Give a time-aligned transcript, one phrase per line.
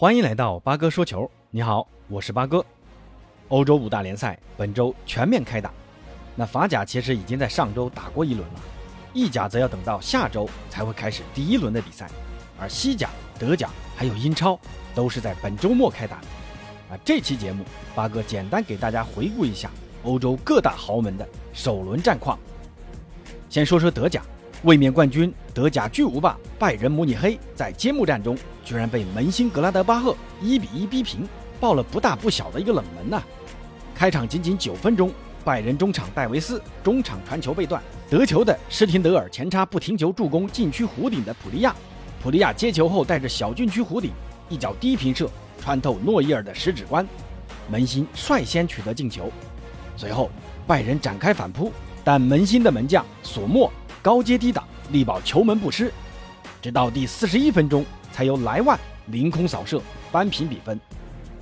[0.00, 1.28] 欢迎来到八哥说球。
[1.50, 2.64] 你好，我是八哥。
[3.48, 5.72] 欧洲五大联赛本周全面开打，
[6.36, 8.60] 那法甲其实已经在上周打过一轮了，
[9.12, 12.08] 意甲则要等到下周才会开始第一轮的比赛，
[12.60, 14.56] 而西甲、德甲还有英超
[14.94, 16.26] 都是在本周末开打的。
[16.94, 19.68] 啊，这期节目八哥简单给大家回顾一下
[20.04, 22.38] 欧洲各大豪门的首轮战况。
[23.50, 24.22] 先说说德甲。
[24.64, 31.28] 卫冕冠军德甲巨无霸拜仁慕尼黑在揭幕战中居然被门兴格拉德巴赫一比一逼平，
[31.60, 33.22] 爆了不大不小的一个冷门呐！
[33.94, 35.12] 开场仅仅九分钟，
[35.44, 41.74] 拜仁中场戴维斯中场传球被断，得球的施廷德尔前插不停球助攻禁区弧顶的普利亚，
[42.20, 44.10] 普利亚接球后带着小禁区弧顶
[44.48, 45.30] 一脚低平射
[45.60, 47.06] 穿透诺伊尔的食指关，
[47.70, 49.30] 门兴率先取得进球。
[49.96, 50.28] 随后
[50.66, 51.72] 拜仁展开反扑，
[52.02, 53.72] 但门兴的门将索莫。
[54.00, 55.92] 高接低挡，力保球门不失，
[56.62, 60.78] 直到第四十一分钟，才由莱万凌空扫射扳平比分。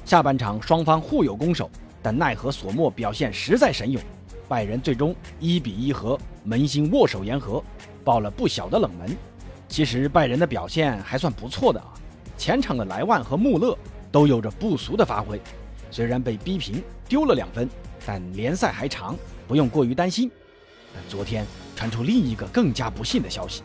[0.05, 1.71] 下半场双方互有攻守，
[2.03, 4.01] 但奈何索莫表现实在神勇，
[4.49, 7.63] 拜仁最终一比一和门兴握手言和，
[8.03, 9.17] 爆了不小的冷门。
[9.69, 11.93] 其实拜仁的表现还算不错的啊，
[12.39, 13.77] 前场的莱万和穆勒
[14.11, 15.41] 都有着不俗的发挥，
[15.91, 17.69] 虽然被逼平丢了两分，
[18.07, 19.15] 但联赛还长，
[19.47, 20.31] 不用过于担心。
[21.09, 21.45] 昨天。
[21.77, 23.63] 传出另一个更加不幸的消息：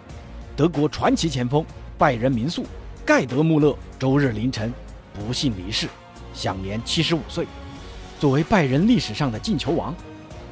[0.55, 1.65] 德国传奇前锋
[1.97, 2.65] 拜仁名宿
[3.05, 4.71] 盖德·穆勒周日凌晨
[5.13, 5.87] 不幸离世，
[6.33, 7.47] 享年七十五岁。
[8.19, 9.95] 作为拜仁历史上的进球王，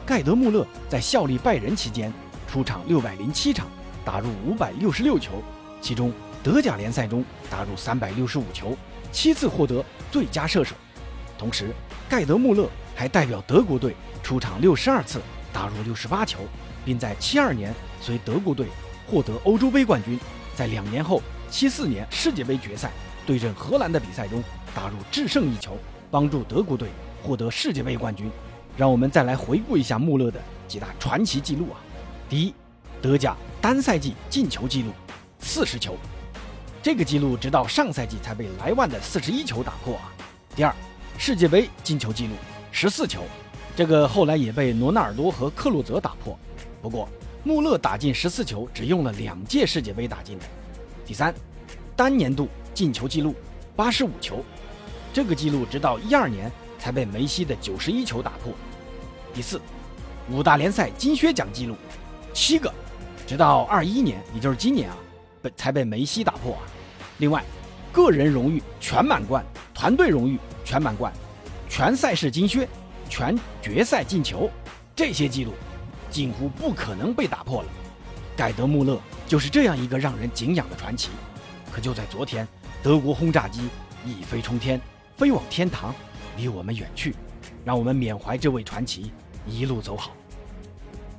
[0.05, 2.11] 盖德·穆勒在效力拜仁期间
[2.47, 3.67] 出场六百零七场，
[4.03, 5.43] 打入五百六十六球，
[5.81, 8.75] 其中德甲联赛中打入三百六十五球，
[9.11, 10.73] 七次获得最佳射手。
[11.37, 11.75] 同时，
[12.09, 15.21] 盖德·穆勒还代表德国队出场六十二次，
[15.53, 16.39] 打入六十八球。
[16.85, 18.67] 并在七二年随德国队
[19.07, 20.19] 获得欧洲杯冠军，
[20.55, 22.91] 在两年后七四年世界杯决赛
[23.25, 25.77] 对阵荷兰的比赛中打入制胜一球，
[26.11, 26.89] 帮助德国队
[27.23, 28.29] 获得世界杯冠军。
[28.77, 31.75] 让我们再来回顾一下穆勒的几大传奇记录啊！
[32.29, 32.53] 第一，
[33.01, 34.91] 德甲单赛季进球记录
[35.39, 35.97] 四十球，
[36.81, 40.13] 这个记录直到上赛季才被莱万的四十一球打破啊。
[40.55, 40.73] 第二，
[41.17, 42.33] 世界杯进球记录
[42.71, 43.23] 十四球，
[43.75, 46.39] 这个后来也被罗纳尔多和克洛泽打破。
[46.81, 47.09] 不过，
[47.43, 50.45] 穆勒打进十四球，只用了两届世界杯打进的。
[51.05, 51.33] 第三，
[51.95, 53.35] 单年度进球记录
[53.75, 54.43] 八十五球，
[55.11, 58.53] 这个记录直到一二年才被梅西的九十一球打破。
[59.33, 59.59] 第四，
[60.31, 61.75] 五大联赛金靴奖记录
[62.33, 62.73] 七个，
[63.27, 64.97] 直到二一年，也就是今年啊，
[65.41, 66.61] 被才被梅西打破啊。
[67.17, 67.43] 另外，
[67.91, 71.11] 个人荣誉全满贯、团队荣誉全满贯、
[71.67, 72.67] 全赛事金靴、
[73.09, 74.49] 全决赛进球
[74.95, 75.51] 这些记录。
[76.09, 77.69] 近乎不可能被打破了。
[78.35, 81.09] 盖德·穆勒就是这样一个让人敬仰的传奇。
[81.71, 82.47] 可就在昨天，
[82.81, 83.69] 德国轰炸机
[84.05, 84.79] 一飞冲天，
[85.17, 85.93] 飞往天堂，
[86.37, 87.15] 离我们远去。
[87.65, 89.11] 让我们缅怀这位传奇，
[89.45, 90.11] 一路走好。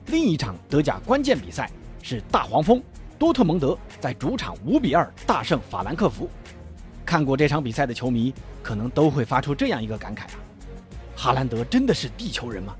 [0.06, 1.70] 另一场德甲关键比赛
[2.02, 2.82] 是大黄蜂
[3.18, 6.28] 多特蒙德在主场五比二大胜法兰克福。
[7.04, 10.40] 看过这场比赛的球迷可能都会发出这样一个感慨啊：
[11.16, 12.74] 哈兰德真的是地球人吗？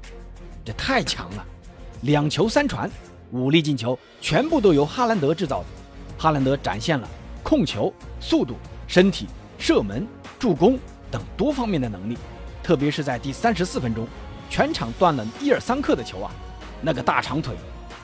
[0.64, 1.46] 这太强了！
[2.02, 2.90] 两球三传，
[3.30, 5.66] 五粒进球全部都由哈兰德制造的。
[6.16, 7.06] 哈兰德展现了
[7.42, 8.54] 控球、速度、
[8.86, 9.26] 身体、
[9.58, 10.06] 射门、
[10.38, 10.78] 助攻
[11.10, 12.16] 等多方面的能力，
[12.62, 14.06] 特别是在第三十四分钟，
[14.48, 16.30] 全场断了伊尔桑克的球啊！
[16.80, 17.54] 那个大长腿，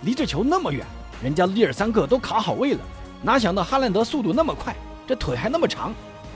[0.03, 0.85] 离这球那么远，
[1.23, 2.81] 人家利尔桑克都卡好位了，
[3.23, 4.77] 哪想到哈兰德速度那么快，
[5.07, 5.95] 这腿还那么长，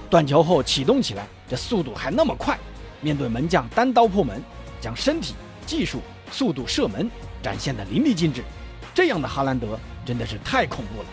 [0.09, 2.59] 断球后启动起来，这速度还那么快，
[3.03, 4.43] 面对门将单刀破门，
[4.81, 5.35] 将身体、
[5.67, 6.01] 技术、
[6.33, 7.11] 速度、射门。
[7.43, 8.43] 展现的淋漓尽致，
[8.95, 11.09] 这样的哈兰德真的是太恐怖了，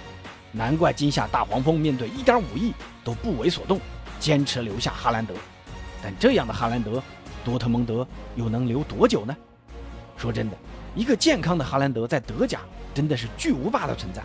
[0.52, 2.74] 难怪今夏大黄蜂面对一点五亿
[3.04, 3.80] 都不为所动，
[4.20, 5.34] 坚持留下哈兰德。
[6.02, 7.02] 但这样的哈兰德，
[7.44, 9.36] 多特蒙德又能留多久呢？
[10.18, 10.58] 说真的，
[10.96, 12.60] 一个健康的哈兰德在德甲
[12.94, 14.22] 真的是巨无霸的存在。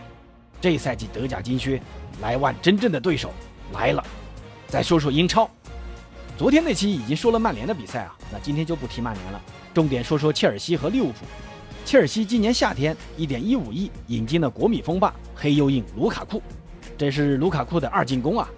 [0.61, 1.81] 这赛季德甲金靴，
[2.21, 3.33] 莱万真正的对手
[3.73, 4.05] 来了。
[4.69, 5.49] 再说说英超，
[6.39, 9.41] 昨天那期已经说了曼联的比赛啊，那今天就不提曼联了，
[9.75, 11.27] 重点说说切尔西和利物浦。
[11.85, 16.41] 切尔西今年夏天一点一五亿引进了国米锋霸黑又硬卢卡库，
[16.97, 18.49] 这是卢卡库的二进攻啊。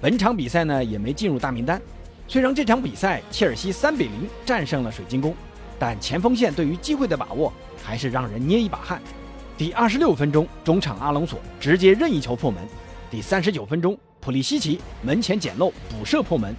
[0.00, 1.80] 本场比赛呢也没进入大名单。
[2.26, 5.34] 虽然这场比赛切尔西三比零战胜了水晶宫，
[5.78, 7.52] 但前锋线对于机会的把握
[7.84, 9.00] 还是让人捏一把汗。
[9.56, 12.60] 第二十六分钟，中场阿隆索直接任意球破门；
[13.10, 16.52] 第三十九分钟，普利西奇门前捡漏补射破门；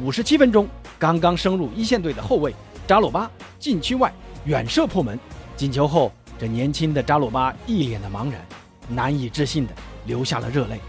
[0.00, 0.66] 五十七分钟，
[0.98, 2.54] 刚刚升入一线队的后卫
[2.86, 4.12] 扎洛巴禁区外
[4.44, 5.18] 远射破门。
[5.56, 8.40] 进球后，这年轻的扎鲁巴一脸的茫然，
[8.88, 9.72] 难以置信的
[10.06, 10.80] 流下了热泪。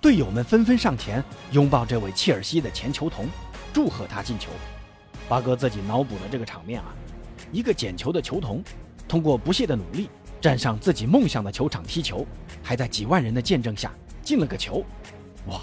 [0.00, 1.22] 队友们纷纷上前
[1.52, 3.26] 拥抱这位切尔西的前球童，
[3.72, 4.50] 祝贺他进球。
[5.28, 6.94] 巴哥自己脑补了这个场面啊，
[7.52, 8.62] 一个捡球的球童，
[9.06, 10.08] 通过不懈的努力
[10.40, 12.26] 站上自己梦想的球场踢球，
[12.62, 14.84] 还在几万人的见证下进了个球。
[15.46, 15.60] 哇，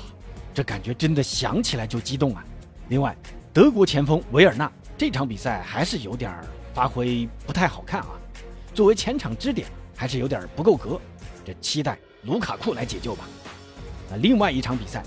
[0.53, 2.43] 这感觉真的想起来就激动啊！
[2.89, 3.15] 另外，
[3.53, 6.43] 德国前锋维尔纳这场比赛还是有点儿
[6.75, 8.09] 发挥不太好看啊，
[8.73, 10.99] 作为前场支点还是有点不够格，
[11.45, 13.23] 这期待卢卡库来解救吧。
[14.11, 15.01] 那另外一场比赛，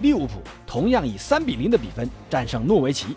[0.00, 3.14] 利物浦同样以三比零的比分战胜诺维奇。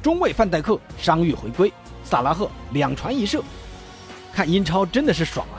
[0.00, 1.72] 中卫范戴克伤愈回归，
[2.04, 3.42] 萨拉赫两传一射，
[4.32, 5.58] 看英超真的是爽啊！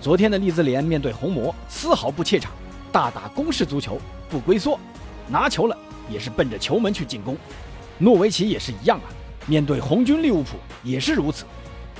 [0.00, 2.52] 昨天的利兹联面对红魔丝毫不怯场，
[2.92, 4.00] 大打攻势足球，
[4.30, 4.78] 不龟缩，
[5.26, 5.76] 拿球了
[6.08, 7.36] 也是奔着球门去进攻。
[7.98, 9.10] 诺维奇也是一样啊，
[9.46, 11.44] 面对红军利物浦也是如此，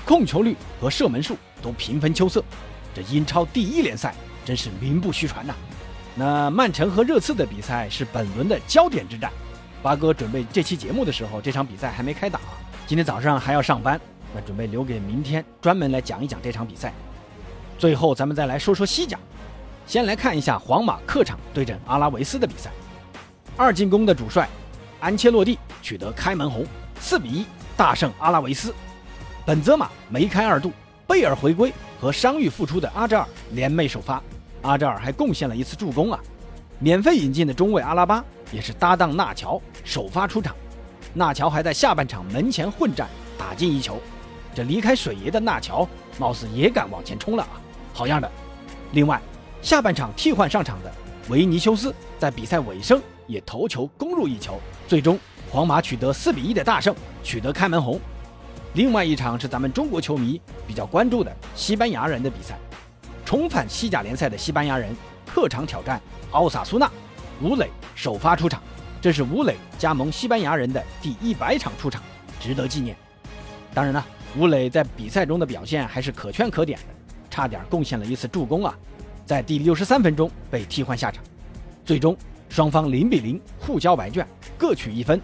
[0.04, 2.44] 控球率和射门数都平分秋色。
[2.94, 5.54] 这英超第一联赛真是名不虚传呐！
[6.14, 9.32] 那曼城和热刺的比赛是本轮的焦点之战。
[9.82, 12.38] 八哥准备这期节目的时候，这场比赛还没开打，
[12.86, 14.00] 今天早上还要上班，
[14.34, 16.92] 那准备留给明天专门来讲一讲这场比赛。
[17.78, 19.18] 最后，咱们再来说说西甲，
[19.86, 22.70] 先来看一下皇马客场对阵阿拉维斯的比赛。
[23.56, 24.48] 二进攻的主帅
[25.00, 26.64] 安切洛蒂取得开门红，
[27.02, 27.46] 四比一
[27.76, 28.72] 大胜阿拉维斯。
[29.44, 30.72] 本泽马梅开二度，
[31.04, 34.22] 贝尔回归和伤愈复出的阿扎尔联袂首发，
[34.62, 36.20] 阿扎尔还贡献了一次助攻啊。
[36.78, 40.54] 免费引进的中卫阿拉巴也是搭档纳乔首发出场，
[41.12, 44.00] 纳乔还在下半场门前混战打进一球，
[44.54, 45.86] 这离开水爷的纳乔
[46.20, 47.60] 貌似也敢往前冲了啊，
[47.92, 48.30] 好样的！
[48.92, 49.20] 另外，
[49.60, 50.92] 下半场替换上场的
[51.28, 55.18] 维尼修斯在比赛尾声也头球攻入一球，最终
[55.52, 58.00] 皇马取得四比一的大胜，取得开门红。
[58.72, 62.56] 另外一场是咱们中国球迷比较关注的西班牙人的比赛，
[63.22, 64.96] 重返西甲联赛的西班牙人
[65.26, 66.00] 客场挑战。
[66.30, 66.90] 奥萨苏纳，
[67.42, 68.62] 吴磊首发出场，
[68.98, 72.02] 这是吴磊加盟西班牙人的第一百场出场，
[72.40, 72.96] 值得纪念。
[73.74, 74.02] 当然了，
[74.38, 76.86] 吴磊在比赛中的表现还是可圈可点的，
[77.28, 78.74] 差点贡献了一次助攻啊，
[79.26, 81.22] 在第六十三分钟被替换下场，
[81.84, 82.16] 最终
[82.48, 84.26] 双方零比零互交白卷，
[84.56, 85.20] 各取一分。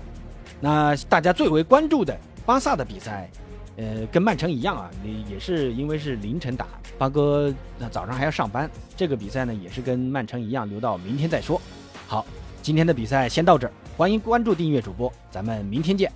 [0.60, 3.28] 那大家最为关注的巴萨的比赛。
[3.80, 6.66] 呃，跟曼城一样啊，也也是因为是凌晨打，
[6.98, 8.68] 八哥那早上还要上班。
[8.96, 11.60] 这个比赛呢，也是跟曼城一样，留到明天再说。
[12.08, 12.26] 好，
[12.60, 16.10] 今天的比赛先到这儿，欢迎关注订阅主播，咱们明天见。